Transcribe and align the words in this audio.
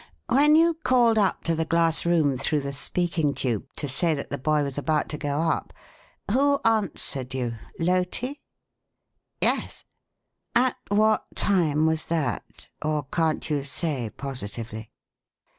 "When 0.29 0.55
you 0.55 0.73
called 0.73 1.19
up 1.19 1.43
to 1.43 1.53
the 1.53 1.63
glass 1.63 2.07
room 2.07 2.35
through 2.35 2.61
the 2.61 2.73
speaking 2.73 3.35
tube, 3.35 3.67
to 3.75 3.87
say 3.87 4.15
that 4.15 4.31
the 4.31 4.39
boy 4.39 4.63
was 4.63 4.75
about 4.75 5.09
to 5.09 5.17
go 5.19 5.39
up, 5.41 5.73
who 6.31 6.59
answered 6.65 7.35
you 7.35 7.59
Loti?" 7.77 8.41
"Yes." 9.41 9.85
"At 10.55 10.75
what 10.87 11.27
time 11.35 11.85
was 11.85 12.07
that? 12.07 12.67
Or 12.81 13.03
can't 13.11 13.47
you 13.47 13.61
say 13.63 14.09
positively?" 14.09 14.91